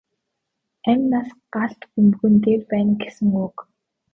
Амь 0.89 1.05
нас 1.11 1.29
галт 1.53 1.81
бөмбөгөн 1.91 2.35
дээр 2.43 2.61
байна 2.71 2.93
гэсэн 3.01 3.27
үг. 3.45 3.57